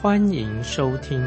[0.00, 1.20] 欢迎收听。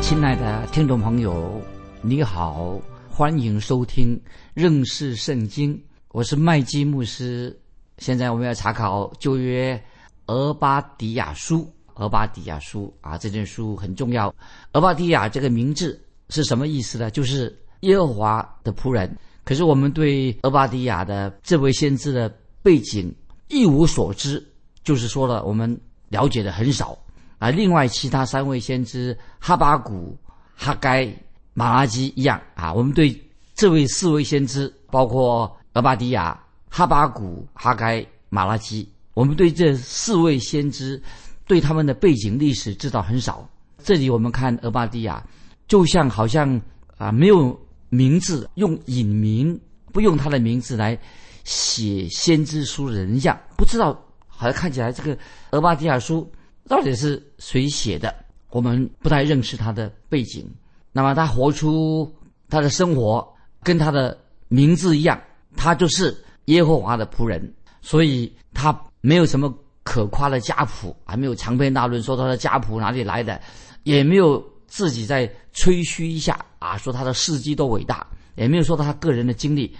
[0.00, 1.60] 亲爱的听众朋友，
[2.02, 2.80] 你好。
[3.10, 4.16] 欢迎收听
[4.54, 5.76] 认识圣经，
[6.12, 7.56] 我是麦基牧师。
[7.98, 9.82] 现在我们要查考旧约
[10.26, 14.32] 俄巴底亚书，俄巴底亚书啊，这卷书很重要。
[14.74, 17.10] 俄巴底亚这个名字是什么意思呢？
[17.10, 19.18] 就是耶和华的仆人。
[19.44, 22.28] 可是我们对俄巴迪亚的这位先知的
[22.62, 23.14] 背景
[23.48, 24.44] 一无所知，
[24.82, 25.78] 就是说了我们
[26.08, 26.98] 了解的很少
[27.38, 27.50] 啊。
[27.50, 30.16] 另外，其他三位先知哈巴谷、
[30.54, 31.08] 哈该。
[31.56, 33.16] 马拉基一样啊，我们对
[33.54, 36.36] 这位四位先知，包括俄巴迪亚、
[36.68, 41.00] 哈巴谷、哈该、马拉基，我们对这四位先知，
[41.46, 43.48] 对他们的背景历史知道很少。
[43.78, 45.24] 这里我们看俄巴迪亚，
[45.68, 46.60] 就像好像
[46.96, 47.56] 啊没有
[47.94, 49.58] 名字，用隐名，
[49.92, 50.98] 不用他的名字来
[51.44, 55.16] 写先知书人一样，不知道好像看起来这个
[55.52, 56.28] 俄巴迪亚书
[56.66, 58.12] 到底是谁写的，
[58.50, 60.44] 我们不太认识他的背景。
[60.92, 62.12] 那么他活出
[62.48, 63.26] 他的生活，
[63.62, 64.16] 跟他的
[64.48, 65.20] 名字一样，
[65.56, 66.16] 他就是
[66.46, 73.40] 耶和华的仆人，所以他没有什么可夸的家谱，还没有长篇大论说他的家谱哪里来的，
[73.82, 74.42] 也没有
[74.74, 78.04] 自己在吹嘘一下啊，说他的事迹多伟大，
[78.34, 79.72] 也没有说他个人的经历。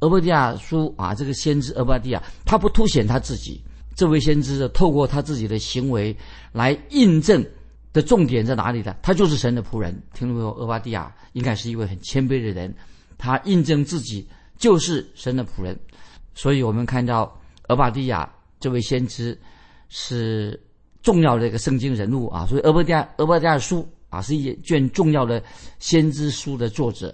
[0.00, 3.62] 俄巴底亚书啊，这个先知俄巴底亚，他不凸显他自己，
[3.96, 6.14] 这位先知透过他自己的行为
[6.52, 7.42] 来印证。
[7.94, 8.96] 的重点在哪里呢？
[9.02, 9.94] 他就是神的仆人。
[10.14, 12.74] 听到没有，俄巴蒂亚应该是一位很谦卑的人，
[13.18, 14.26] 他印证自己
[14.56, 15.78] 就是神的仆人。
[16.34, 18.26] 所以我们看到俄巴蒂亚
[18.58, 19.38] 这位先知
[19.90, 20.58] 是
[21.02, 22.46] 重要的一个圣经人物啊。
[22.46, 25.42] 所以俄巴蒂亚俄巴蒂亚书啊是一卷重要的
[25.80, 27.12] 先知书的作者。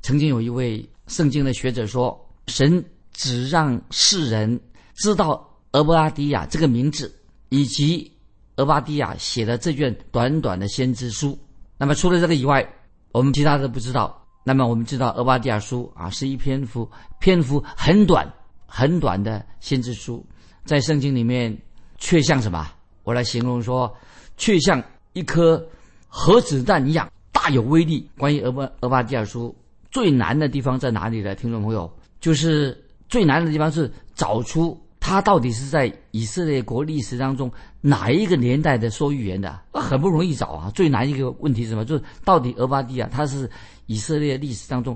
[0.00, 2.82] 曾经有一位圣经的学者说，神
[3.12, 4.58] 只让世人
[4.94, 7.12] 知道俄巴迪亚这个名字
[7.48, 8.10] 以及。
[8.58, 11.38] 俄巴底亚写的这卷短短的先知书，
[11.76, 12.68] 那么除了这个以外，
[13.12, 14.20] 我们其他的不知道。
[14.42, 18.28] 那么我们知道俄巴底亚书啊，是一篇幅篇幅很短
[18.66, 20.26] 很短的先知书，
[20.64, 21.56] 在圣经里面
[21.98, 22.68] 却像什么？
[23.04, 23.96] 我来形容说，
[24.36, 24.82] 却像
[25.12, 25.64] 一颗
[26.08, 28.08] 核子弹一样大有威力。
[28.18, 29.54] 关于俄巴俄巴底亚书
[29.90, 31.34] 最难的地方在哪里呢？
[31.36, 31.88] 听众朋友，
[32.20, 32.76] 就是
[33.08, 34.76] 最难的地方是找出。
[35.00, 39.58] 他到底是在以色列国历史当中哪一个年代的说预言的？
[39.72, 40.70] 很不容易找啊！
[40.74, 41.84] 最难一个问题是什么？
[41.84, 43.48] 就是到底俄巴底亚他是
[43.86, 44.94] 以色列历史当中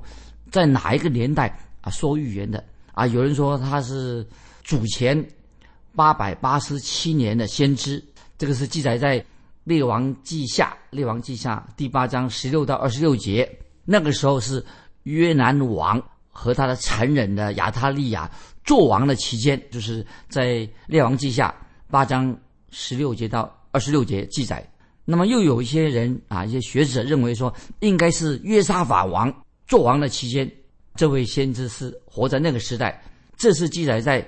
[0.50, 2.62] 在哪一个年代啊说预言的？
[2.92, 4.26] 啊，有人说他是
[4.64, 5.24] 主前
[5.94, 8.02] 八百八十七年的先知，
[8.36, 9.18] 这个是记载在
[9.64, 13.48] 《列王记下》《列王记下》第八章十六到二十六节。
[13.84, 14.64] 那个时候是
[15.04, 18.30] 约南王和他的残忍的亚他利亚。
[18.64, 20.46] 做王的期间，就是在
[20.86, 21.54] 《列王记下》
[21.90, 22.36] 八章
[22.70, 24.68] 十六节到二十六节记载。
[25.04, 29.32] 那么又有一些人啊，一些学者认为说，应该是约沙法王
[29.66, 30.50] 做王的期间，
[30.94, 33.00] 这位先知是活在那个时代。
[33.36, 34.22] 这是记载在《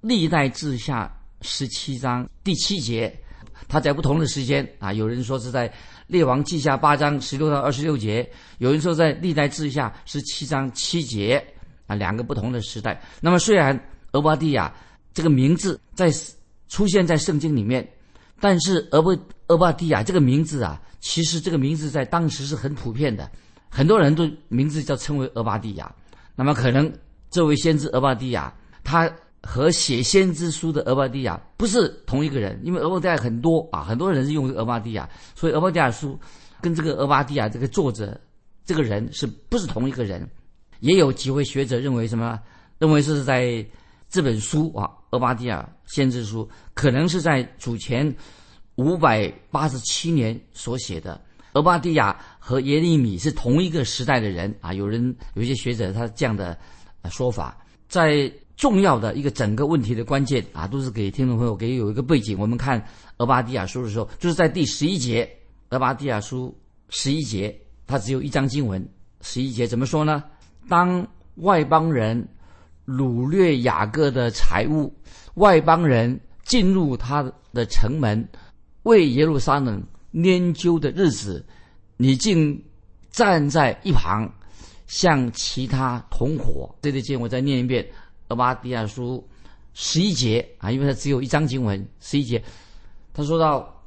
[0.00, 1.10] 历代志下》
[1.46, 3.14] 十七章第七节。
[3.66, 5.68] 他在不同的时间啊，有人说是在
[6.06, 11.42] 《列王记下》八章十六到二十六节，有人说在《历代志下》十七章七节。
[11.88, 13.00] 啊，两个不同的时代。
[13.18, 13.74] 那么，虽然
[14.12, 14.70] 俄巴蒂亚
[15.14, 16.12] 这个名字在
[16.68, 17.88] 出现在圣经里面，
[18.38, 19.10] 但是俄巴
[19.46, 23.30] 俄巴蒂亚这个名字啊，其实这个名字在当时是很普遍的，
[23.70, 25.90] 很多人都名字叫称为俄巴蒂亚。
[26.36, 26.92] 那么，可能
[27.30, 28.52] 这位先知俄巴蒂亚，
[28.84, 29.10] 他
[29.50, 36.20] 和写先知书的俄巴蒂亚不是同一个人，因为俄巴蒂亚很多啊，很多人是用俄巴蒂亚，所以俄巴蒂亚书
[36.60, 38.20] 跟这个俄巴蒂亚这个作者
[38.66, 40.28] 这个人是不是同一个人？
[40.80, 42.38] 也有几位学者认为什么？
[42.78, 43.64] 认为是在
[44.10, 46.44] 这本书啊，《俄巴底亚先知书》
[46.74, 48.14] 可能是在主前
[48.74, 51.18] 五百八十七年所写的。
[51.54, 54.74] 俄巴底亚和耶利米是同一个时代的人啊。
[54.74, 56.56] 有人有一些学者他这样的
[57.10, 57.56] 说法，
[57.88, 62.36] 在重要的一个整个问题的关键啊，都是给听众朋友给有一个背景。
[62.38, 62.78] 我们看
[63.18, 65.24] 《俄巴底亚书》的时候，就是在第十一节，
[65.70, 66.52] 《俄巴底亚书》
[66.94, 67.56] 十一节，
[67.86, 68.86] 它只有一章经文，
[69.20, 70.24] 十一节怎么说呢？
[70.68, 71.06] 当
[71.36, 72.28] 外邦人
[72.84, 74.92] 掳掠雅各的财物，
[75.34, 77.22] 外邦人进入他
[77.52, 78.28] 的城门，
[78.82, 79.80] 为耶路撒冷
[80.12, 81.46] 拈阄的日子，
[81.96, 82.60] 你竟
[83.12, 84.28] 站在一旁，
[84.88, 86.74] 向其他同伙。
[86.82, 87.84] 这里经我再念一遍
[88.28, 89.24] 《俄巴底亚书》
[89.74, 92.42] 十一节啊，因为它只有一章经文，十一节，
[93.12, 93.82] 他说到，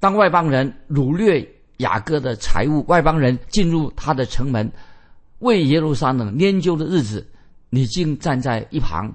[0.00, 1.46] 当外邦人掳掠
[1.78, 4.70] 雅各的财物，外邦人进入他的城门，
[5.40, 7.26] 为耶路撒冷研究的日子。
[7.70, 9.12] 你竟站在一旁，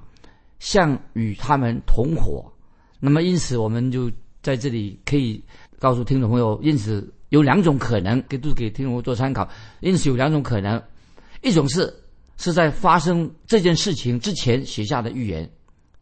[0.60, 2.52] 像与他们同伙。
[3.00, 4.12] 那么，因此我们就
[4.42, 5.42] 在这里可以
[5.80, 9.48] 告诉听众朋友，因此有两种可能，给都给听众朋友做参考。
[9.80, 10.84] 因此有两种可能，
[11.42, 11.94] 一种是
[12.40, 15.48] 是在发生这件事情之前写下的预言，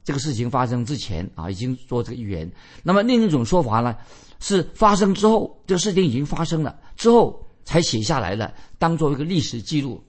[0.06, 2.50] 这个事情发生之前啊已经做这个预言。
[2.84, 3.94] 那么另一种说法呢，
[4.40, 10.02] 是发生之后，这个事情已经发生了之后才写下来的，当做一个历史记录。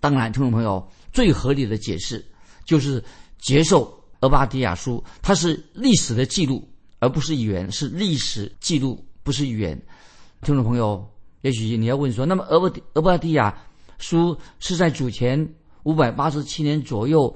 [0.00, 0.84] 当然，听众朋友。
[1.14, 2.26] 最合理的解释
[2.64, 3.00] 就是
[3.38, 3.84] 接受
[4.18, 9.80] 《俄巴底亚书》，它是历史的记录，而不是语言，是历史记录，不是语言。
[10.42, 11.08] 听众朋友，
[11.42, 13.56] 也许你要问说，那么《俄巴俄巴底亚
[13.98, 15.48] 书》是在主前
[15.84, 17.34] 五百八十七年左右，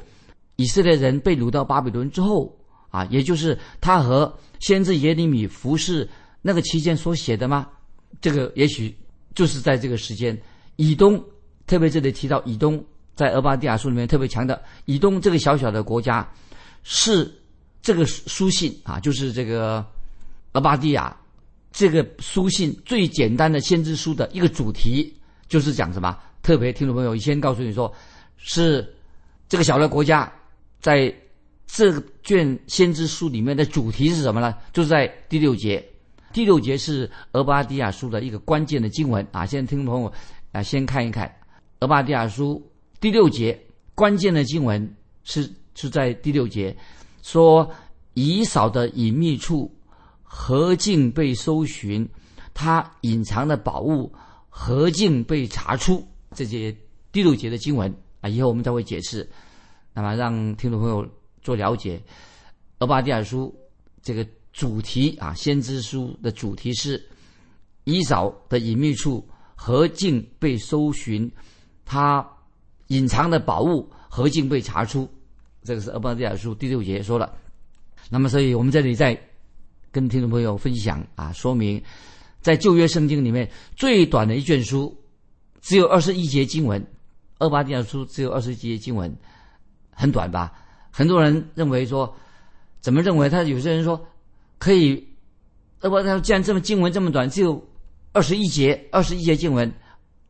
[0.56, 2.54] 以色列人被掳到巴比伦之后
[2.90, 6.08] 啊，也就是他和先知耶利米服侍
[6.42, 7.68] 那个期间所写的吗？
[8.20, 8.94] 这个也许
[9.34, 10.36] 就是在这个时间，
[10.76, 11.22] 以东，
[11.66, 12.84] 特别这里提到以东。
[13.14, 16.32] 在俄巴底亚书里面特别强调，以东这个小小的国家，
[16.84, 17.28] 是
[17.82, 19.84] 这个书信啊，就是这个
[20.52, 21.16] 俄巴底亚
[21.72, 25.12] 这个书信最简单的先知书的一个主题，
[25.48, 26.16] 就是讲什么？
[26.42, 27.92] 特别听众朋友先告诉你说，
[28.38, 28.94] 是
[29.48, 30.32] 这个小的国家
[30.80, 31.14] 在
[31.66, 31.92] 这
[32.22, 34.54] 卷先知书里面的主题是什么呢？
[34.72, 35.84] 就是在第六节，
[36.32, 39.44] 第六节是俄巴底亚书的一个关键的经文啊。
[39.44, 40.12] 现在听众朋友
[40.52, 41.30] 啊，先看一看
[41.80, 42.62] 俄巴底亚书。
[43.00, 43.56] 第六节
[43.94, 46.74] 关键的经文是是在第六节，
[47.22, 47.70] 说
[48.14, 49.70] 以扫的隐秘处
[50.22, 52.08] 何竟被搜寻，
[52.54, 54.12] 他隐藏的宝物
[54.48, 56.04] 何竟被查出。
[56.34, 56.74] 这些
[57.12, 59.28] 第六节的经文啊，以后我们再会解释。
[59.92, 61.06] 那么让听众朋友
[61.42, 62.00] 做了解，
[62.78, 63.54] 俄巴第尔书
[64.02, 67.04] 这个主题啊，先知书的主题是
[67.84, 71.30] 以扫的隐秘处何竟被搜寻，
[71.84, 72.26] 他。
[72.88, 75.06] 隐藏的宝物何竟被查出？
[75.62, 77.36] 这个是《俄巴第尔书》第六节说了。
[78.08, 79.14] 那么，所以我们这里在
[79.92, 81.82] 跟听众朋友分享啊，说明
[82.40, 84.98] 在旧约圣经里面最短的一卷书
[85.60, 86.80] 只有二十一节经文，
[87.38, 89.14] 《厄巴底亚书》只有二十几节经文，
[89.90, 90.52] 很短吧？
[90.90, 92.14] 很多人认为说，
[92.80, 93.28] 怎么认为？
[93.28, 94.06] 他有些人说
[94.58, 94.96] 可以，
[95.80, 97.64] 《俄巴他既然这么经文这么短，只有
[98.12, 99.72] 二十一节，二十一节经文。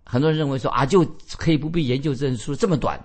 [0.04, 1.04] 很多人认为说啊，就
[1.36, 2.98] 可以不必研究这本书这么短，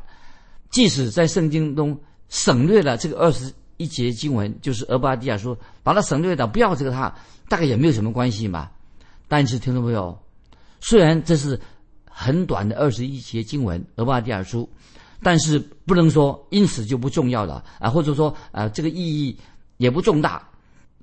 [0.70, 1.98] 即使在圣经中
[2.30, 7.14] 省略了这个二十一节经文，就是厄巴底亚书，把它省略掉，不要这个它，
[7.50, 8.72] 大概也没有什么关系嘛。
[9.28, 10.18] 但是听众朋友，
[10.80, 11.60] 虽然这是
[12.14, 14.70] 很短的二十一节经文，俄巴底亚书，
[15.22, 19.38] 但是不能说因此就不重要了啊，或者说啊这个意义
[19.78, 20.48] 也不重大，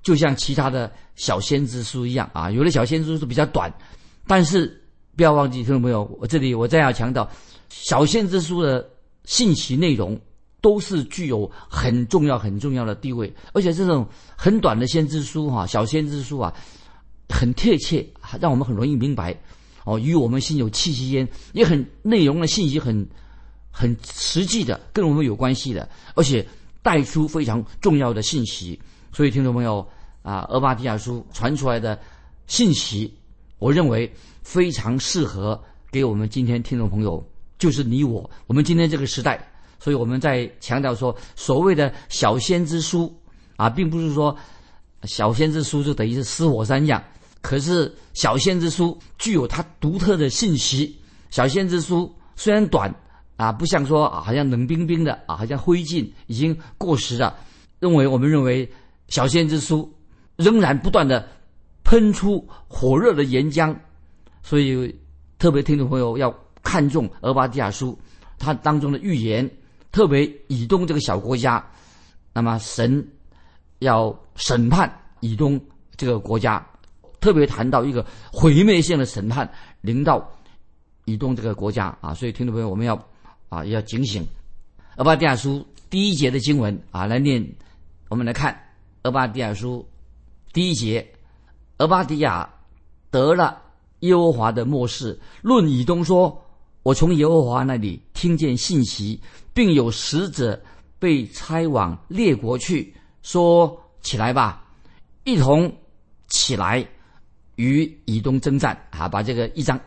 [0.03, 3.73] 就像其他的小先知书一样啊，有的小先知书比较短，
[4.27, 4.77] 但是。
[5.17, 7.29] 不要忘记，听众朋友，我这里我再要强调，
[7.69, 8.89] 小先知书的
[9.25, 10.19] 信息内容
[10.63, 16.55] 都是具有很重要、很重要的地位，而且这种很短的先知书哈，小先知书啊，
[17.29, 18.07] 很贴切，
[18.41, 19.37] 让我们很容易明白
[19.85, 23.09] 哦，与我们心有气息焉，也很内容的信息很
[23.71, 26.47] 很实际的，跟我们有关系的，而且
[26.83, 28.81] 带出非常重要的信息。
[29.13, 29.87] 所以，听众朋友
[30.23, 31.99] 啊，俄巴底亚书传出来的
[32.47, 33.13] 信息，
[33.59, 34.11] 我认为。
[34.43, 37.25] 非常适合给我们今天听众朋友，
[37.59, 39.39] 就是你我，我们今天这个时代，
[39.79, 43.15] 所以我们在强调说，所谓的小先知书
[43.57, 44.37] 啊，并不是说
[45.05, 47.01] 小先知书就等于是死火山一样，
[47.41, 50.99] 可是小先知书具有它独特的信息。
[51.31, 52.95] 小先知书虽然短
[53.37, 57.35] 啊，不像说啊，好像冷冰冰的啊，好像灰烬已经过时了。
[57.79, 58.71] 认为我们认为
[59.09, 59.91] 小先知书
[60.37, 61.27] 仍然不断的
[61.85, 63.75] 喷出火热的岩浆。
[64.43, 64.95] 所以，
[65.39, 67.93] 特别听众朋友要看重《俄巴底亚书》，
[68.39, 69.49] 它当中的预言，
[69.93, 71.65] 特别以东这个小国家，
[72.33, 73.07] 那么神
[73.81, 75.61] 要审判以东
[75.97, 76.67] 这个国家，
[77.21, 79.51] 特别谈到一个毁灭性的审判
[79.81, 80.27] 临到
[81.05, 82.15] 以东这个国家啊！
[82.15, 82.95] 所以，听众朋友，我们要
[83.49, 84.23] 啊要警醒，
[84.97, 85.59] 《俄巴底亚书》
[85.89, 87.47] 第一节的经文啊来念，
[88.09, 88.53] 我们来看
[89.03, 89.87] 《俄巴底亚书》
[90.55, 91.07] 第一节，
[91.79, 92.49] 俄巴迪亚
[93.11, 93.63] 得了。
[94.01, 96.43] 耶和华的末世论以东说
[96.83, 99.21] ：“我从耶和华那里听见信息，
[99.53, 100.59] 并有使者
[100.99, 104.65] 被差往列国去，说：“起来吧，
[105.25, 105.71] 一同
[106.29, 106.89] 起来，
[107.61, 109.79] 与以东征战。”啊，把这个一章，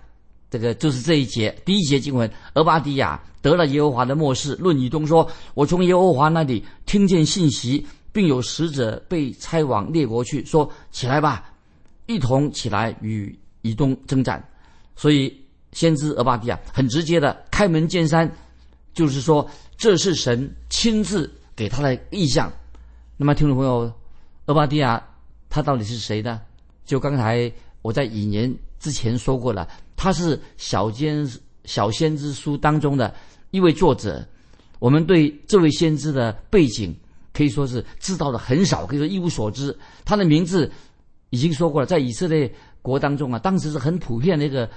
[0.49, 11.51] 这个就是这一节第一节经文，俄巴底亚得了耶和华的漠视，论以东说：“我从耶和华那里听见信息，并有使者被差往列国去，说：起来吧，
[12.05, 14.43] 一同起来与以东征战。”
[14.95, 15.33] 所以。
[15.73, 18.31] 先知俄巴底亚很直接的开门见山，
[18.93, 22.53] 就是说这是神亲自给他的意象。
[23.17, 23.91] 那么听众朋友，
[24.45, 25.03] 俄巴底亚
[25.49, 26.39] 他到底是谁呢？
[26.85, 31.27] 就刚才我在引言之前说过了，他是小先
[31.65, 33.13] 小先知书当中的
[33.51, 34.25] 一位作者。
[34.79, 36.95] 我们对这位先知的背景
[37.33, 39.75] 可以说是知道的很少，可以说一无所知。
[40.05, 40.71] 他的名字
[41.29, 44.69] 已经说过了，在以色列国当中啊，当时是很普遍的一个。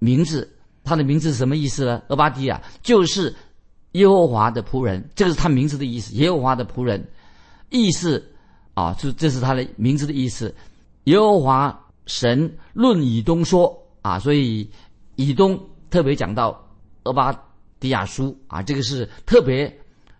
[0.00, 0.46] 名字，
[0.82, 2.02] 他的名字是什么意思呢？
[2.08, 3.34] 俄巴底亚就是
[3.92, 6.12] 耶和华的仆人，这个是他名字的意思。
[6.16, 7.02] 耶和华的仆人，
[7.70, 8.22] 意思
[8.74, 10.54] 啊，就这是他的名字的意思。
[11.04, 14.70] 耶和华神论以东说啊，所以
[15.16, 15.58] 以东
[15.90, 16.62] 特别讲到
[17.04, 17.32] 俄巴
[17.80, 19.72] 迪亚书啊，这个是特别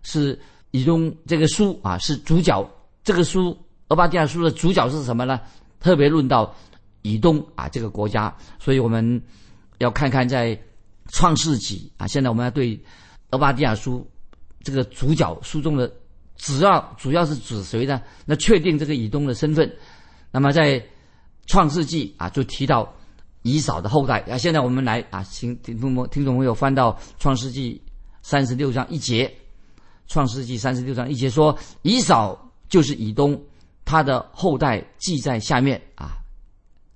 [0.03, 0.39] 是
[0.71, 2.67] 以东这个书啊是主角。
[3.03, 3.57] 这个书
[3.89, 5.39] 俄巴迪亚书的主角是什么呢？
[5.79, 6.55] 特别论到
[7.01, 9.21] 以东啊这个国家，所以我们。
[9.79, 10.57] 要看看在
[11.11, 12.81] 创世纪啊，现在我们要对
[13.31, 14.09] 俄巴迪亚书
[14.63, 15.93] 这个主角书中的
[16.37, 18.01] 主要主要是指谁呢？
[18.25, 19.69] 那确定这个以东的身份。
[20.35, 20.83] 那么在
[21.45, 22.93] 创世纪啊，就提到
[23.43, 24.37] 以扫的后代啊。
[24.37, 27.81] 现在我们来啊，请听众朋听众朋友翻到创世纪
[28.21, 29.33] 三十六章一节。
[30.07, 32.37] 创世纪三十六章一节说，以扫
[32.67, 33.41] 就是以东，
[33.85, 36.17] 他的后代记在下面啊。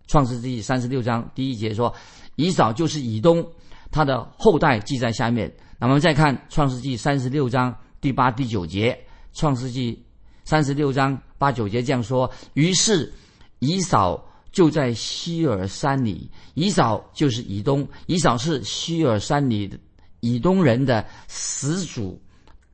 [0.08, 1.96] 创世纪三十六章第一节说。
[2.36, 3.50] 以扫就是以东，
[3.90, 5.50] 他的后代记在下面。
[5.80, 9.00] 那么再看创世纪三十六章第八、第九节，
[9.32, 9.98] 创世纪
[10.44, 13.10] 三十六章八九节这样说：于是
[13.60, 19.78] 以扫就在希尔山里，以扫就是以东，以扫是希尔山里的
[20.20, 22.20] 以东人的始祖，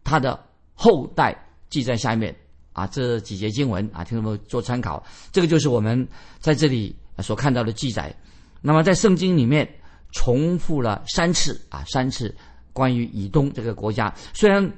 [0.03, 0.39] 他的
[0.73, 1.37] 后代
[1.69, 2.35] 记在下面。
[2.73, 5.01] 啊，这几节经文啊，听众们做参考。
[5.31, 6.05] 这个就是我们
[6.39, 8.13] 在这里所看到的记载。
[8.61, 9.65] 那么在圣经里面
[10.11, 12.35] 重复了三次啊，三次
[12.73, 14.13] 关于以东这个国家。
[14.33, 14.69] 虽然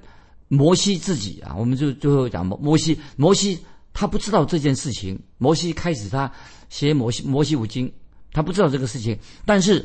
[0.47, 3.57] 摩西自己啊，我们就最后讲摩摩西，摩西
[3.99, 5.19] 他不知道这件事情。
[5.39, 6.31] 摩西开始他
[6.69, 7.91] 写摩西摩西五经，
[8.31, 9.17] 他不知道这个事情。
[9.43, 9.83] 但是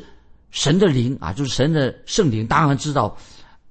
[0.51, 3.17] 神的灵啊，就是神的圣灵，当然知道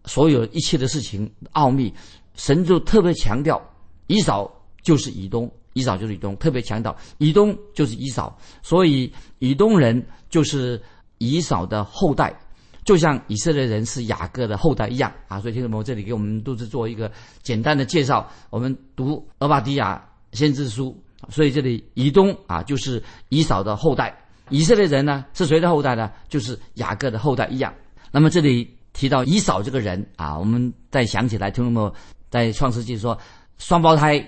[0.04, 1.94] 所有一切的事情奥秘。
[2.34, 3.62] 神就特别强调，
[4.08, 4.50] 以扫
[4.82, 5.48] 就是以东。
[5.74, 10.78] 以扫就是以东，特别强调以东就是以扫，所以以东人就是
[11.18, 12.36] 以扫的后代，
[12.84, 15.40] 就像以色列人是雅各的后代一样啊。
[15.40, 17.10] 所以听众朋友，这里给我们都是做一个
[17.42, 18.28] 简单的介绍。
[18.50, 20.02] 我们读俄巴底亚
[20.32, 24.16] 先知书，所以这里以东啊就是以扫的后代，
[24.48, 26.10] 以色列人呢是谁的后代呢？
[26.28, 27.72] 就是雅各的后代一样。
[28.10, 31.94] 那么这里提到以扫这个人啊，我们再想起来，听众朋友
[32.30, 33.18] 在创世纪说
[33.58, 34.22] 双胞胎。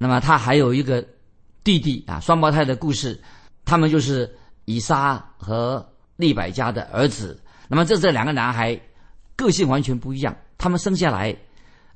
[0.00, 1.04] 那么他还有一个
[1.64, 3.20] 弟弟啊，双胞胎的故事，
[3.64, 4.32] 他们就是
[4.64, 5.84] 以撒和
[6.14, 7.40] 利百加的儿子。
[7.66, 8.80] 那么这这两个男孩
[9.34, 11.36] 个性完全不一样，他们生下来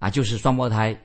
[0.00, 1.00] 啊就是双胞胎，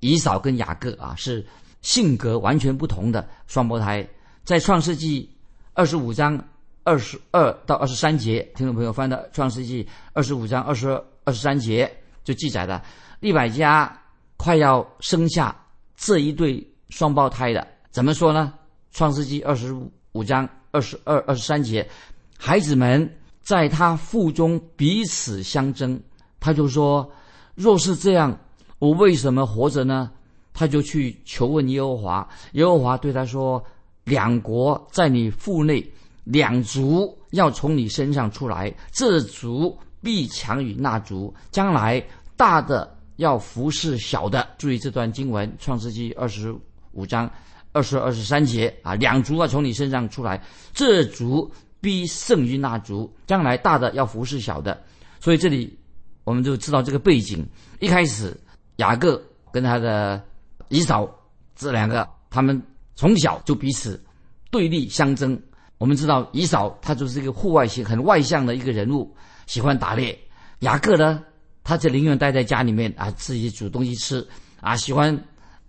[0.00, 1.44] 以扫跟雅各啊是
[1.84, 4.06] 性格完全不同的双胞胎。
[4.42, 5.30] 在创世纪
[5.74, 6.42] 二十五章
[6.82, 12.82] 二十二到二十三节，听众朋友翻到创世纪二十五章二十二二十三节就记载了
[13.20, 14.00] 利百加
[14.38, 15.54] 快要生下。
[15.94, 18.54] 这一对双胞胎的怎么说呢？
[18.90, 19.76] 创世纪二十
[20.12, 21.86] 五章二十二、二十三节，
[22.38, 26.00] 孩子们在他腹中彼此相争，
[26.40, 27.12] 他就说
[27.54, 28.38] ：“若是这样，
[28.78, 30.10] 我为什么活着呢？”
[30.54, 33.62] 他就去求问耶和华，耶和华对他说
[34.04, 35.86] ：“两国在你腹内，
[36.24, 42.02] 两族要从你身上出来，这族必强于那族，将来
[42.38, 46.52] 大的。”要服侍小的，注意这段经文，《创世纪》二十
[46.90, 47.30] 五章
[47.70, 50.42] 二十二、十三节啊，两族要从你身上出来，
[50.72, 51.48] 这族
[51.80, 54.82] 必胜于那族，将来大的要服侍小的。
[55.20, 55.78] 所以这里
[56.24, 57.46] 我们就知道这个背景。
[57.78, 58.36] 一开始
[58.78, 60.20] 雅各跟他的
[60.68, 61.08] 以扫
[61.54, 62.60] 这两个，他们
[62.94, 64.02] 从小就彼此
[64.50, 65.40] 对立相争。
[65.78, 69.14] 我们知道以扫他就是一个户外型、很外向的一个人物，
[69.46, 70.18] 喜欢打猎。
[70.60, 71.22] 雅各呢？
[71.62, 74.26] 他就宁愿待在家里面啊，自己煮东西吃
[74.60, 75.18] 啊，喜欢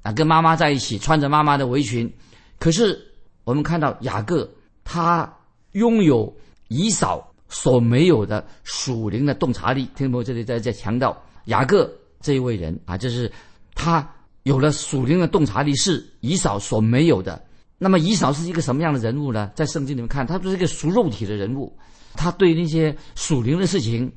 [0.01, 2.13] 啊跟妈妈在一起，穿着妈妈的围裙。
[2.59, 3.01] 可是
[3.45, 4.49] 我们看到雅各，
[4.83, 5.33] 他
[5.71, 6.33] 拥有
[6.67, 9.85] 以扫所没有的属灵的洞察力。
[9.95, 13.31] 听众朋友，这里在在强调雅各这一位人啊，就是
[13.73, 14.05] 他
[14.45, 17.43] 有了属灵的洞察力，是以扫所没有的。
[17.79, 19.51] 那么以扫是一个什么样的人物呢？
[19.55, 21.75] 在圣经里面看，他不是一个属肉体的人物，
[22.13, 24.09] 他对那些属灵的事情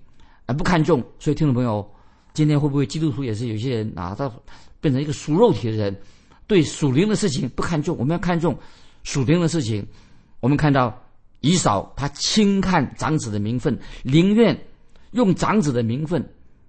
[0.44, 1.02] 啊不看重。
[1.18, 1.90] 所以听众朋友，
[2.34, 4.30] 今天会不会基督徒也是有些人啊，他
[4.82, 5.96] 变成一个属肉体的人，
[6.46, 7.96] 对属灵的事情不看重？
[7.98, 8.56] 我们要看重
[9.04, 9.84] 属灵的事情。
[10.40, 10.94] 我们看到
[11.40, 14.56] 以扫他轻看长子的名分，宁愿
[15.12, 16.22] 用长子的名分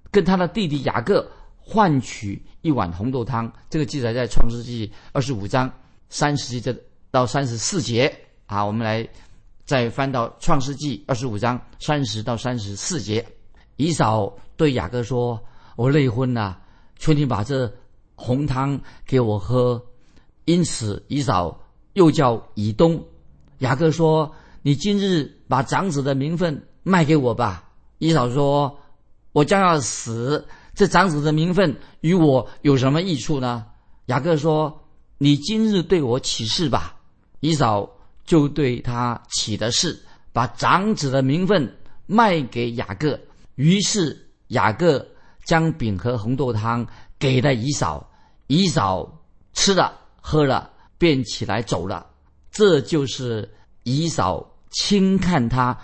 [0.09, 1.29] 跟他的弟弟雅各
[1.69, 3.53] 换取一碗红豆汤。
[3.69, 5.71] 这个记载在创世纪二十五章。
[6.11, 6.75] 三十节
[7.11, 8.11] 到三十四节
[8.47, 9.07] 啊，我们来
[9.63, 13.23] 再翻到创世纪二十五章三十到三十四节。
[13.75, 15.39] 以扫对雅各说
[15.77, 16.59] ：“我累昏了，
[16.97, 17.71] 求你把这
[18.15, 19.79] 红汤给我喝。”
[20.45, 21.61] 因此，以扫
[21.93, 23.05] 又叫以东。
[23.59, 24.33] 雅各说
[24.63, 28.79] ：“你今日把长子的名分卖给我吧。”以扫说
[29.31, 30.47] ：“我将要死，
[30.79, 33.65] 这长子的名分与我有什么益处呢？”
[34.07, 34.81] 雅各说。
[35.21, 36.95] 你今日对我起誓吧，
[37.41, 37.89] 以扫
[38.23, 43.19] 就对他起的誓，把长子的名分卖给雅各。
[43.55, 45.05] 于是雅各
[45.43, 46.87] 将饼和红豆汤
[47.19, 48.09] 给了以扫，
[48.47, 49.21] 以扫
[49.51, 52.07] 吃了喝了，便起来走了。
[52.49, 55.77] 这就是以扫轻看他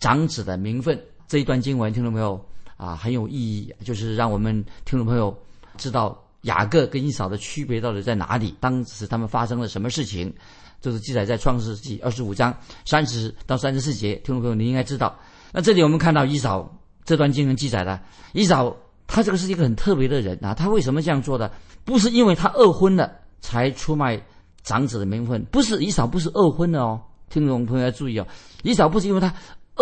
[0.00, 1.00] 长子的名分。
[1.28, 2.44] 这一段经文听众朋友
[2.80, 5.36] 啊很有意义，就是让我们听众朋友
[5.76, 6.18] 知道。
[6.44, 8.54] 雅各跟以扫的区别到底在哪里？
[8.60, 10.32] 当时他们发生了什么事情？
[10.80, 12.56] 这是记载在创世纪二十五章
[12.86, 14.14] 三十到三十四节。
[14.24, 15.14] 听众朋友，你应该知道。
[15.52, 18.00] 那这里我们看到以扫这段经文记载了，
[18.32, 18.74] 以扫
[19.06, 20.54] 他这个是一个很特别的人啊。
[20.54, 21.52] 他为什么这样做的？
[21.84, 24.18] 不是因为他二婚了才出卖
[24.62, 27.02] 长子的名分，不是以扫不是二婚的哦。
[27.28, 28.26] 听众朋友要注意哦，
[28.62, 29.30] 以扫不是因为他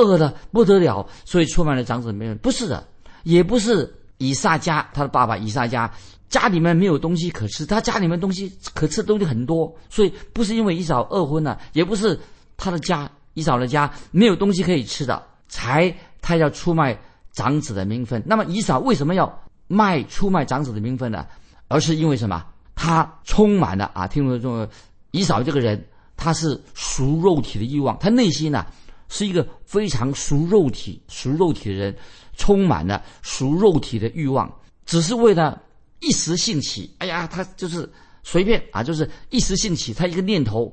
[0.02, 2.86] 饿的不得了，所以出卖了长子的名分，不是的，
[3.24, 5.90] 也不是以撒家他的爸爸以撒家。
[6.28, 12.20] 家里面没有东西可吃，他家里面东西可吃的东西很多，所以不是因为以扫二婚了，也不是
[12.58, 16.98] 他的家以扫的家没有东西可以吃的，才他要出卖
[17.32, 18.22] 长子的名分。
[18.26, 21.26] 那么以扫为什么要卖出卖长子的名分呢？
[21.68, 22.44] 而是因为什么？
[22.74, 24.68] 他充满了啊，听说说
[25.12, 25.82] 以扫这个人，
[26.14, 28.66] 他是属肉体的欲望，他内心呢
[29.08, 31.96] 是一个非常属肉体、属肉体的人，
[32.36, 34.52] 充满了属肉体的欲望，
[34.86, 35.62] 只是为了。
[36.00, 37.90] 一时兴起，哎呀，他就是
[38.22, 40.72] 随便啊，就是一时兴起，他一个念头，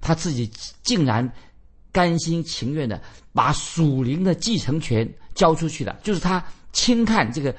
[0.00, 0.50] 他自己
[0.82, 1.32] 竟然
[1.92, 3.00] 甘心情愿的
[3.32, 7.54] 把属灵的继承权交出去了，就是他轻看这个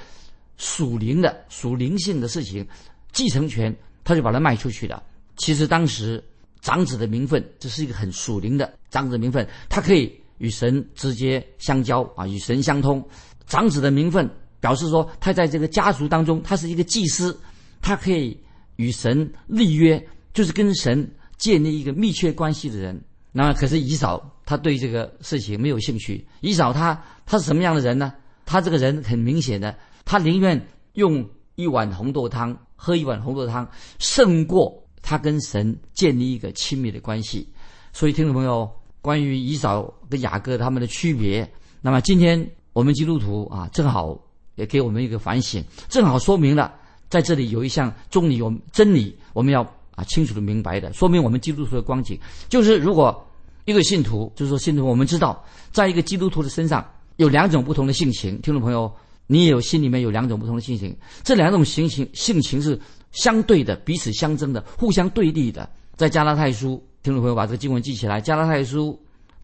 [0.57, 2.67] 属灵的属灵性的事情，
[3.13, 5.01] 继承权他就把它卖出去了。
[5.37, 6.21] 其实当时
[6.65, 13.07] 长子的名分，这是一个很属灵的长子名分，他可以与神直接相交啊，与神相通，
[13.45, 14.27] 长子的名分。
[14.59, 17.39] 表示说，他在这个家族当中，他是一个祭司，
[17.83, 18.35] 他可以
[18.77, 22.99] 与神立约，就是跟神建立一个密切关系的人。
[23.31, 26.25] 那可是以扫，他对这个事情没有兴趣。
[26.41, 28.11] 以扫他他是什么样的人呢？
[28.43, 30.59] 他这个人很明显的，他宁愿
[30.93, 37.47] 用一碗红豆汤喝一碗红豆汤，胜过他跟神建立一个亲密的关系。
[37.93, 38.69] 所以，听众朋友，
[39.01, 41.49] 关于以扫跟雅各他们的区别，
[41.81, 44.19] 那么今天我们基督徒啊，正好。
[44.55, 46.73] 也给我们一个反省，正好说明了
[47.09, 49.61] 在这里有一项真理，我们真理我们要
[49.95, 53.21] 啊清楚的明白的，说明我们基督徒的光景，就是如果
[53.65, 58.89] 一个信徒，就是说信徒，我们知道，在一个基督徒的身上有两种不同的性情，听众朋友，
[59.27, 62.79] 你也有心里面有两种不同的性情，这两种性情性情是
[63.15, 65.67] 相对的，彼此相争的，互相对立的。
[65.95, 68.95] 在加拉太书，听众朋友把这个经文记起来，加拉太书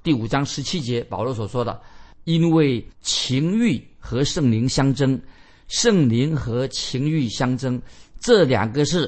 [0.03, 1.81] 第五章十七节，保罗所说的，
[2.25, 3.83] 因为情欲。
[4.03, 5.21] 和圣灵相争，
[5.67, 7.79] 圣灵和情欲相争，
[8.19, 9.07] 这两个是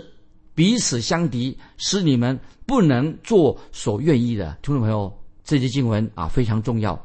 [0.54, 4.56] 彼此相敌，使你们不能做所愿意的。
[4.62, 5.12] 听众朋友，
[5.44, 6.96] 这节经文啊非常重要，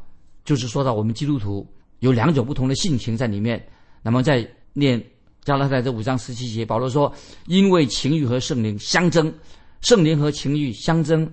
[0.45, 1.67] 就是说到我们基督徒
[2.01, 3.67] 有两种不同的性情在里面。
[4.03, 5.03] 那么在念
[5.49, 7.11] 加拉太这五章十七节，保罗说
[7.49, 9.33] ：“因为情欲和圣灵相争，
[9.81, 11.27] 圣灵和情欲相争。”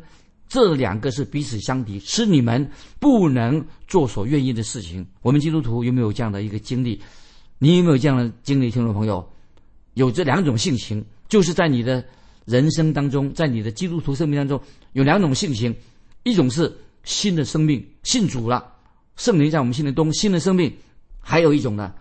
[0.47, 2.65] 这两个是彼此相敌，使你们
[2.97, 5.05] 不能做所愿意的事情。
[5.21, 6.97] 我们基督徒有没有这样的一个经历？
[7.57, 8.71] 你有没有这样的经历？
[8.71, 9.27] 听众朋友，
[9.95, 12.01] 有这两种性情，就是在你的
[12.45, 14.61] 人生当中，在你的基督徒生命当中，
[14.93, 15.75] 有两种性情：
[16.23, 16.73] 一种是
[17.03, 18.65] 新的生命，信主了，
[19.17, 20.71] 圣灵在我们心里中新的生命；
[21.19, 21.91] 还有一种呢，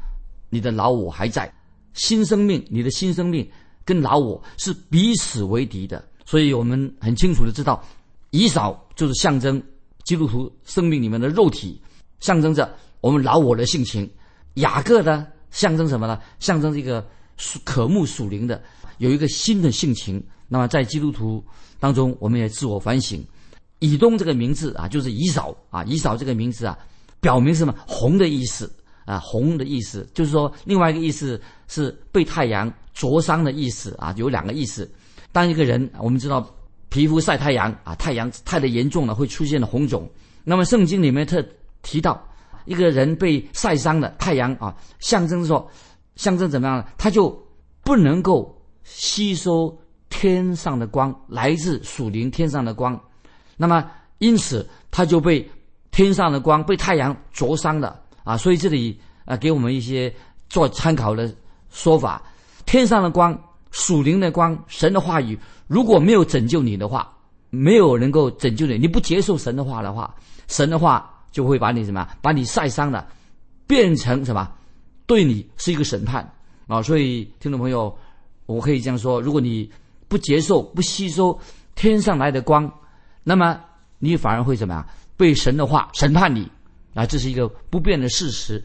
[0.49, 1.53] 你的老我还在，
[1.95, 3.49] 新生命，你的新生命
[3.85, 6.05] 跟老我是彼此为敌的。
[6.27, 7.83] 所以我们很清楚的知道。
[8.31, 9.63] 以扫就是象征
[10.05, 11.81] 基督徒生命里面的肉体，
[12.21, 14.07] 象征着我们老我的性情；
[14.55, 16.21] 雅各呢，象征什么呢？
[16.41, 18.63] 象征这个属渴慕属灵的。
[18.99, 20.23] 有一个新的性情。
[20.47, 21.43] 那么在基督徒
[21.81, 23.25] 当中，我们也自我反省。
[23.81, 26.79] 以东这个名字啊，就是以扫啊，以扫这个名字啊，
[27.21, 27.75] 表明什么？
[27.87, 28.71] 红的意思
[29.05, 34.91] 啊，红的意思，就是说另外一个意思是被太阳灼伤的意思啊，有两个意思。
[35.33, 36.49] 当一个人我们知道
[36.89, 40.09] 皮肤晒太阳啊，太阳太的严重了，会出现了红肿。
[40.45, 41.45] 那么圣经里面特
[41.83, 42.23] 提到，
[42.67, 45.69] 一个人被晒伤了，太阳啊，象征说，
[46.17, 46.85] 象征怎么样呢？
[46.97, 47.37] 他就
[47.83, 49.77] 不能够吸收
[50.09, 52.99] 天上的光，来自属灵天上的光。
[53.57, 55.49] 那么因此他就被
[55.91, 58.37] 天上的光被太阳灼伤了啊。
[58.37, 60.15] 所以这里啊，给我们一些
[60.49, 61.35] 做参考的
[61.75, 62.23] 说法：
[62.65, 63.39] 天上的光、
[63.73, 67.13] 属灵的光、神的话语，如果没有拯救你的话，
[67.51, 70.15] 没有能够拯救你，你不接受神的话的话，
[70.47, 72.09] 神的话就会把你什么？
[72.23, 73.07] 把你晒伤了，
[73.67, 74.49] 变成什么？
[75.05, 76.33] 对你是一个审判
[76.69, 76.81] 啊！
[76.81, 77.95] 所以听众朋友，
[78.47, 79.71] 我可以这样说：如果你
[80.07, 81.39] 不接受、不吸收
[81.75, 82.73] 天上来的光，
[83.23, 83.61] 那么
[83.99, 84.87] 你反而会怎么样？
[85.17, 86.49] 被神的话审判你
[86.95, 87.05] 啊！
[87.05, 88.65] 这是一个不变的事实。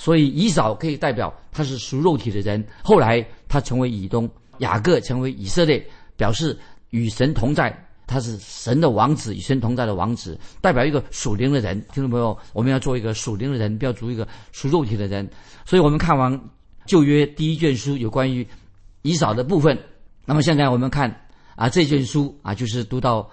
[0.00, 4.26] 所以以扫可以代表他是属肉体的人，后来他成为以东，
[4.60, 5.86] 雅各成为以色列，
[6.16, 6.58] 表示
[6.88, 7.70] 与神同在。
[8.06, 11.78] 他是神的王子，与神同在的王子，代表一个属灵的人。
[11.92, 15.28] 听众朋友，我们要做一个属灵的人，不要做一个属肉体的人。
[15.66, 16.40] 所以我们看完
[16.86, 18.44] 旧约第一卷书有关于
[19.02, 19.78] 以扫的部分，
[20.24, 21.14] 那么现在我们看
[21.56, 23.30] 啊这卷书啊，就是读到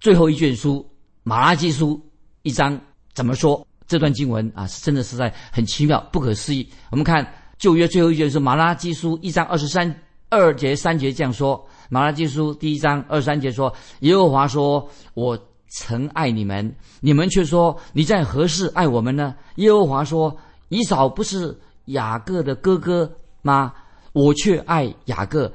[0.00, 0.84] 最后一卷书
[1.22, 1.98] 马拉基书
[2.42, 2.78] 一章
[3.14, 3.64] 怎么说？
[3.90, 6.64] 这段经文啊，真的实在很奇妙，不可思议。
[6.92, 7.26] 我们看
[7.58, 9.92] 旧约最后一卷是马拉基书一章二十三
[10.28, 11.60] 二节三节这样说。
[11.88, 15.36] 马拉基书第一章二三节说：“耶和华说，我
[15.70, 20.38] 曾爱你们，你们却说你在何事爱我们呢？”耶和华说
[20.70, 23.10] ：“以扫不是雅各的哥哥
[23.42, 23.74] 吗？
[24.12, 25.52] 我却爱雅各，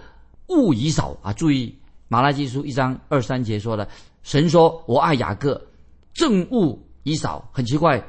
[0.47, 1.73] 恶以扫啊！”注意，
[2.09, 3.87] 马拉基书一章二三节说的，
[4.23, 5.65] 神说我爱雅各，
[6.13, 7.47] 正恶以扫。
[7.53, 8.03] 很奇怪，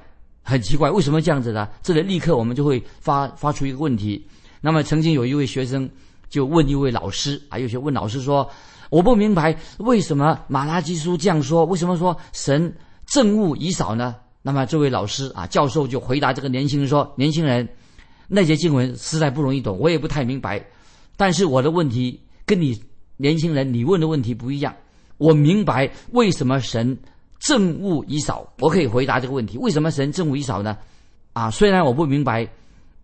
[0.47, 1.69] 很奇怪，为什么这样子呢？
[1.83, 4.27] 这里立刻我们就会发发出一个问题。
[4.63, 5.87] 那么曾经有一位学生。
[6.29, 8.51] 就问一位老师啊，有些问老师说
[8.91, 12.75] ：“我不明白为什么马拉基书这样说，为什么说神
[13.09, 17.67] 憎恶以扫呢？”那么这位老师啊，教授就回答这个年轻人说：“年轻人，
[18.27, 20.61] 那些经文实在不容易懂，我也不太明白。
[21.17, 22.77] 但是我的问题跟你
[23.17, 24.75] 年轻人你问的问题不一样，
[25.19, 26.99] 我明白为什么神
[27.47, 30.77] 憎恶以扫，我可以回答这个问题：为什么神憎恶以扫呢？
[31.33, 32.49] 啊，虽然我不明白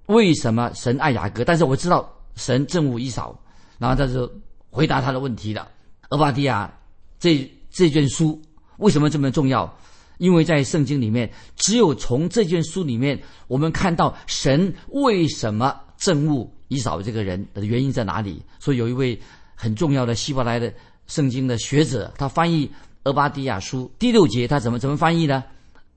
[0.07, 3.39] 为什么神爱雅各，但是我知道。”神政务一扫，
[3.79, 4.33] 然后他就
[4.71, 5.69] 回答他的问题了。
[6.09, 6.73] 俄巴底亚
[7.21, 8.41] 这这卷书
[8.79, 9.71] 为什么这么重要？
[10.17, 18.43] 因为在圣经里面，只有从这卷书里面，我们看到神为什么政务以扫这个人的原因在哪里。
[18.59, 19.21] 所以有一位
[19.55, 20.73] 很重要的希伯来的
[21.07, 22.71] 圣经的学者，他翻译
[23.05, 25.45] 俄巴底亚书第六节，他怎么怎么翻译呢？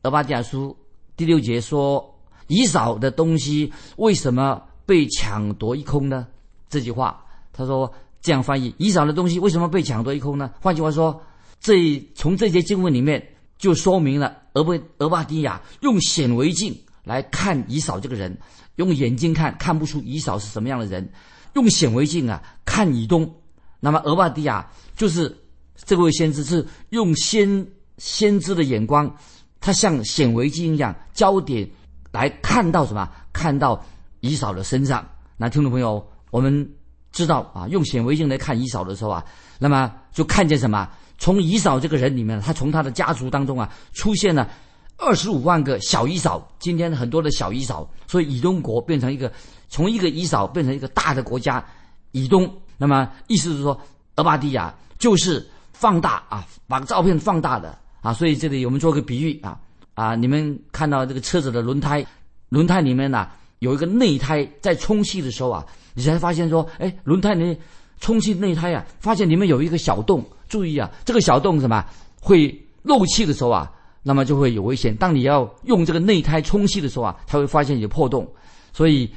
[0.03, 0.75] 俄巴底亚书
[1.15, 4.61] 第六节说：以扫的东西为什么？
[4.87, 6.27] 被抢夺一空呢？
[6.69, 7.91] 这句话，他说
[8.21, 10.51] 这样翻译：以扫的东西为什么被抢夺一空呢？
[10.61, 11.23] 换句话说，
[11.59, 18.37] 这从这些经文里面就说明了，俄巴俄巴迪亚用显微镜来看以扫这个人，
[18.75, 21.11] 用眼睛看看不出以扫是什么样的人，
[21.53, 23.33] 用显微镜啊看以东。
[23.79, 25.35] 那么俄巴迪亚就是
[25.83, 29.13] 这位先知是用先先知的眼光，
[29.59, 31.69] 他像显微镜一样焦点
[32.11, 33.09] 来看到什么？
[33.33, 33.83] 看到。
[34.21, 35.07] 以扫的身上，
[35.37, 36.67] 那听众朋友，我们
[37.11, 39.23] 知道啊，用显微镜来看以扫的时候啊，
[39.59, 40.89] 那么就看见什么？
[41.19, 44.49] 从以扫这个人里面，他从他的家族当中啊，出现了
[44.97, 46.51] 二十五万个小以扫。
[46.57, 49.31] 今天很多的小以扫，所以以东国变成一个
[49.69, 51.63] 从一个以扫变成一个大的国家
[52.11, 52.51] 以东。
[52.77, 53.79] 那么意思是说，
[54.15, 58.13] 俄巴底亚就是放大啊，把照片放大的啊。
[58.13, 59.59] 所以这里我们做个比喻啊
[59.93, 62.05] 啊，你们看到这个车子的轮胎，
[62.49, 63.27] 轮胎里面呢。
[63.59, 67.57] 有一个内胎在充气的时候啊，你才发现说，哎，轮胎里
[68.01, 70.23] 充气内胎啊，发现里面有一个小洞。
[70.49, 71.83] 注意啊，这个小洞什么
[72.19, 73.71] 会漏气的时候啊，
[74.03, 74.93] 那么就会有危险。
[74.97, 78.29] 当你要用这个内胎充气的时候啊，它会发现有破洞。
[78.73, 79.09] 所以，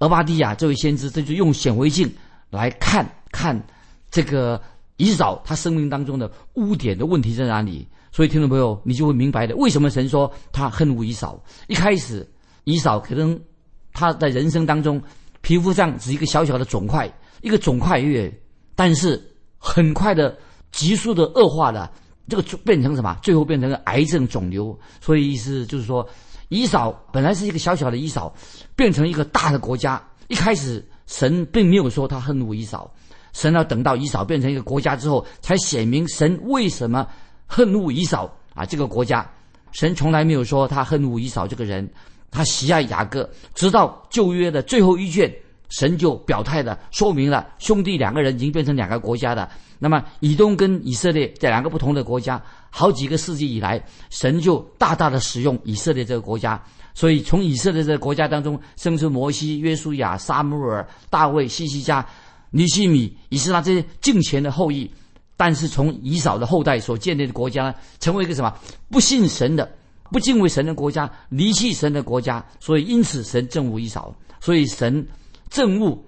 [0.00, 2.08] 俄巴蒂亚这位先知，这就用显微镜
[2.50, 3.60] 来看看
[4.10, 4.60] 这个
[4.96, 7.86] 以扫他生命当中的污点的问题在哪里。
[8.12, 11.42] 所以，听众朋友，你就会明白的，为什么神说他恨恶以扫。
[11.66, 12.26] 一开始，
[12.64, 13.38] 以扫可能。
[13.98, 15.02] 他在人生当中，
[15.40, 18.30] 皮肤上只一个小小的肿块，一个肿块月，
[18.74, 19.18] 但是
[19.56, 20.36] 很快的、
[20.70, 21.90] 急速的恶化了，
[22.28, 23.16] 这个变成什么？
[23.22, 24.78] 最后变成了癌症肿瘤。
[25.00, 26.06] 所以意思就是说，
[26.50, 28.34] 以扫本来是一个小小的以扫，
[28.74, 30.02] 变成一个大的国家。
[30.28, 32.94] 一开始神并没有说他恨恶以扫，
[33.36, 37.06] 神要等到以扫变成一个国家之后，才显明神为什么
[37.46, 39.30] 恨恶以扫啊这个国家。
[39.72, 41.86] 神从来没有说他恨恶以扫这个人，
[42.30, 43.28] 他喜爱雅各。
[43.54, 45.30] 直到旧约的最后一卷，
[45.68, 49.46] 神就表态的说明了兄弟两个人已经变成两个国家的。
[49.78, 56.58] 那么以东跟以色列这两个不同的国家，好几个世纪以来，神就大大的使用以色列这个国家。
[56.94, 62.02] 所以从以色列这个国家当中生出摩西、约书亚、撒母耳、大卫、西西家、
[62.50, 64.90] 尼西米、以斯拉这些敬虔的后裔。
[65.38, 68.50] 但是从以扫的后代所建立的国家呢，成为一个什么
[68.88, 69.70] 不信神的、
[70.10, 72.42] 不敬畏神的国家，离弃神的国家。
[72.58, 75.06] 所以因此神憎恶以扫，所以神
[75.50, 76.02] 憎恶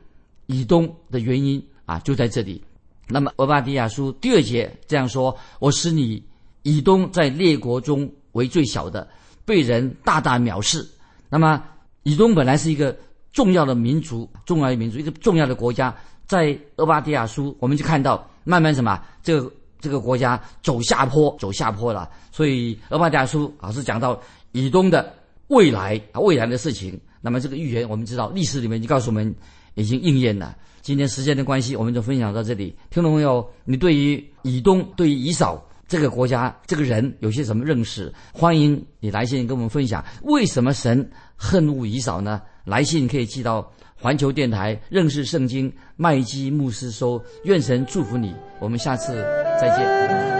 [0.46, 2.64] 以东的原因啊，就在这里。
[3.06, 6.24] 那么俄巴底亚书第二节这样说：“我使你
[6.62, 9.06] 以东在列国中为最小的，
[9.44, 10.88] 被人大大藐视。”
[11.28, 11.62] 那么
[12.02, 12.96] 以东本来是一个
[13.30, 15.94] 重要的民族，重要的民族，一个重要的国家。
[16.28, 18.24] 在俄巴迪亚书，我们就看到。
[18.44, 18.98] 慢慢什么？
[19.22, 22.08] 这个这个国家走下坡，走下坡了。
[22.32, 24.18] 所以俄巴迪亚书老是讲到
[24.52, 25.12] 以东的
[25.48, 26.98] 未来啊，未来的事情。
[27.20, 29.34] 那么这个预言，我们知道历史里面就告诉我们
[29.74, 30.56] 已经应验了。
[30.80, 32.74] 今天时间的关系，我们就分享到这里。
[32.88, 38.10] 听众朋友，你对于以东、对于以扫这个国家、这个人有些什么认识？
[38.32, 40.02] 欢迎你来信跟我们分享。
[40.22, 42.40] 为什么神恨恶以扫呢？
[42.64, 43.70] 来信可以寄到。
[44.00, 49.24] 环球电台认识圣经麦基牧师说：“愿神祝福你，我们下次
[49.60, 50.37] 再见。”